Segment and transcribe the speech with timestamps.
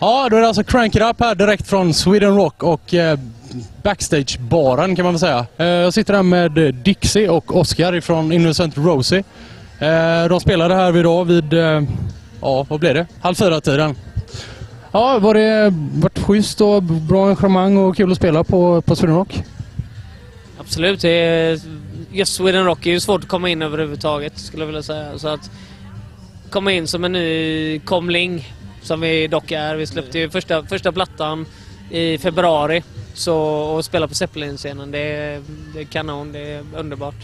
[0.00, 3.18] Ja, då är det alltså Crank It Up här direkt från Sweden Rock och eh,
[3.82, 5.46] Backstage-baren kan man väl säga.
[5.56, 9.24] Eh, jag sitter här med eh, Dixie och Oscar från Innocent Rosie.
[9.78, 11.82] Eh, de spelade här idag vid, eh,
[12.40, 13.06] ja vad blev det?
[13.20, 13.94] Halv fyra-tiden.
[14.92, 19.16] Ja, var det varit schysst och bra engagemang och kul att spela på, på Sweden
[19.16, 19.42] Rock?
[20.60, 21.00] Absolut.
[21.00, 21.60] Det är,
[22.12, 25.18] just Sweden Rock är ju svårt att komma in överhuvudtaget skulle jag vilja säga.
[25.18, 25.50] Så att
[26.50, 28.55] komma in som en ny komling,
[28.86, 29.74] som vi dock är.
[29.76, 31.46] Vi släppte ju första, första plattan
[31.90, 32.82] i februari
[33.14, 34.90] så, och spela på Zeppelin-scenen.
[34.90, 35.42] Det, är-
[35.74, 37.14] det är kanon, det är underbart.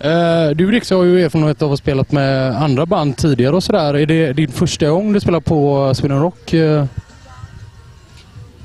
[0.00, 3.64] Eh, du Dixie har ju erfarenhet av att ha spelat med andra band tidigare och
[3.64, 3.94] sådär.
[3.94, 6.54] Är det din första gång du spelar på Sweden Rock?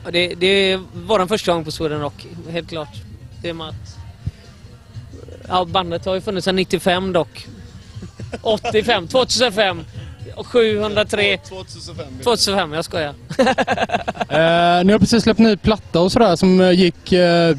[0.05, 2.95] Och det, det var den första gången på Sweden Rock, helt klart.
[3.41, 3.97] Det med att...
[5.47, 7.47] Ja, bandet har ju funnits sedan 95 dock.
[8.41, 9.85] 85, 2005, och
[10.35, 12.05] 703, 2005.
[12.23, 13.13] 2005, jag skojar.
[14.29, 17.57] Eh, ni har precis släppt ny platta och sådär som eh, gick eh,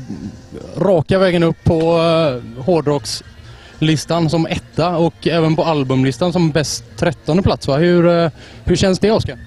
[0.77, 7.43] raka vägen upp på eh, hårdrockslistan som etta och även på albumlistan som bäst trettonde
[7.43, 7.69] plats.
[7.69, 7.77] Va?
[7.77, 8.31] Hur, eh,
[8.65, 9.39] hur känns det Oskar?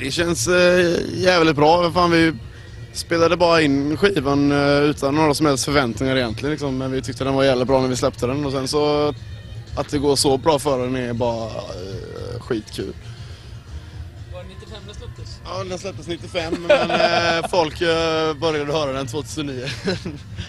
[0.00, 1.90] Det känns eh, jävligt bra.
[1.90, 2.32] Fan, vi
[2.92, 6.50] spelade bara in skivan eh, utan några som helst förväntningar egentligen.
[6.50, 6.78] Liksom.
[6.78, 8.46] Men vi tyckte den var jävligt bra när vi släppte den.
[8.46, 9.14] Och sen så
[9.76, 12.94] att det går så bra för den är bara eh, skitkul.
[14.32, 15.38] Var det 95 det släpptes?
[15.44, 19.66] Ja, den släpptes 95 men eh, folk eh, började höra den 2009.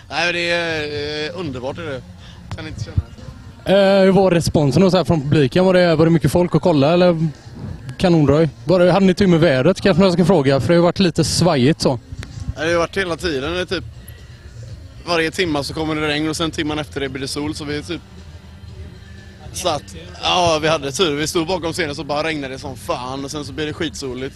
[0.10, 2.02] Nej, men det är eh, underbart är det.
[2.56, 3.12] Kan inte känna det.
[3.66, 5.66] Eh, hur var responsen och så här från publiken?
[5.66, 7.30] Var det, var det mycket folk att kolla eller
[7.98, 8.50] kanondröj?
[8.66, 10.60] Var det, hade ni tur med vädret kanske jag ska fråga?
[10.60, 12.00] För det har ju varit lite svajigt så.
[12.56, 13.54] Det har ju varit hela tiden.
[13.54, 13.84] Det är typ
[15.06, 17.66] varje timma så kommer det regn och sen timman efter det blir det sol så
[17.66, 18.02] vi är typ
[19.54, 19.84] satt.
[20.24, 21.16] Ja, vi hade tur.
[21.16, 23.74] Vi stod bakom scenen så bara regnade det som fan och sen så blir det
[23.74, 24.36] skitsoligt.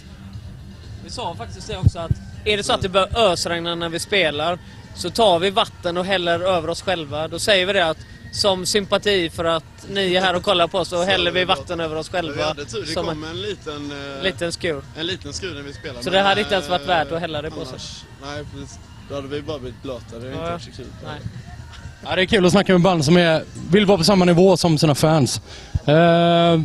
[1.04, 2.10] Vi sa faktiskt det också att
[2.44, 4.58] är det så att det börjar ösregna när vi spelar
[4.94, 7.28] så tar vi vatten och häller över oss själva.
[7.28, 7.98] Då säger vi det att
[8.32, 11.80] som sympati för att ni är här och kollar på oss så häller vi vatten
[11.80, 12.36] över oss själva.
[12.36, 12.80] vi hade tur.
[12.80, 14.82] Det som kom en en liten, eh, liten skur.
[14.96, 16.04] en liten skur när vi spelade.
[16.04, 17.66] Så det hade inte ens varit eh, värt att hälla det på sig.
[17.68, 18.78] annars- Nej, precis.
[19.08, 20.18] Då hade vi bara blivit blöta.
[20.18, 20.50] Det inte Ja.
[20.50, 20.86] varit så kul.
[21.04, 21.20] Nej.
[22.04, 24.56] Ja, det är kul att snacka med band som är, vill vara på samma nivå
[24.56, 25.40] som sina fans.
[25.86, 26.60] Eh,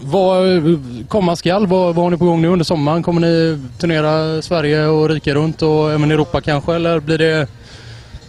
[0.00, 0.60] vad
[1.08, 1.66] komma skall?
[1.66, 3.02] Vad, vad har ni på gång nu under sommaren?
[3.02, 6.74] Kommer ni turnera Sverige och rika runt och även Europa kanske?
[6.74, 7.48] Eller blir det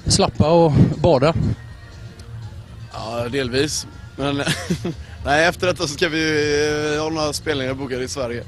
[0.08, 1.34] slappa och bada?
[2.94, 3.88] Ja, delvis.
[4.16, 4.44] Men
[5.26, 8.44] nej, efter detta så ska vi eh, ha några spelningar bokade i Sverige.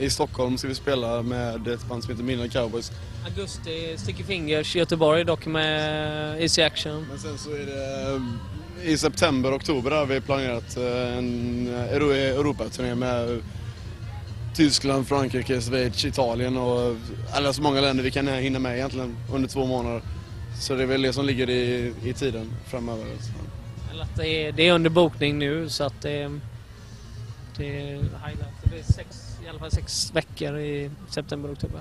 [0.00, 2.92] I Stockholm ska vi spela med ett band som heter Midnight Cowboys.
[3.24, 7.06] Augusti, Sticky Fingers, Göteborg dock med Easy Action.
[7.08, 8.10] Men sen så är det
[8.84, 13.42] eh, i september, oktober har vi planerat eh, en Euro- Europaturné med
[14.56, 16.96] Tyskland, Frankrike, Schweiz, Italien och
[17.32, 20.02] alla så många länder vi kan hinna med egentligen under två månader.
[20.60, 23.06] Så det är väl det som ligger i, i tiden framöver.
[23.92, 26.40] Eller att det är, det är under bokning nu så att det,
[27.66, 28.62] är highlight.
[28.62, 31.80] Det blir sex, i alla fall sex veckor i september, oktober.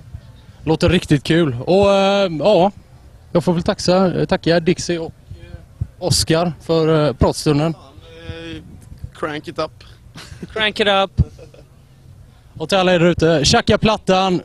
[0.63, 1.55] Låter riktigt kul.
[1.65, 2.71] Och eh, ja,
[3.31, 7.73] jag får väl taxa, tacka Dixie och eh, Oscar för eh, pratstunden.
[9.13, 9.83] Crank it up.
[10.53, 11.21] Crank it up!
[12.57, 14.41] Och till alla er ute, tjacka plattan,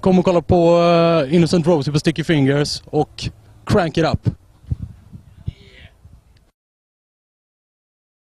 [0.00, 3.28] kom och kolla på Innocent Rosie på Sticky Fingers och
[3.64, 4.30] crank it up.